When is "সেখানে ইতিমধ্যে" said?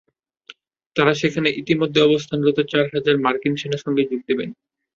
1.13-1.99